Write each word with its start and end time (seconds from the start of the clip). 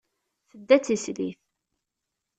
Tedda 0.49 0.77
d 0.77 0.81
tislit. 0.85 1.39